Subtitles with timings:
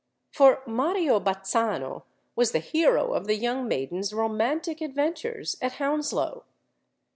[0.31, 2.05] For Mario Bazzano
[2.35, 6.43] was the hero of the young maiden's romantic adventures at Hounslow!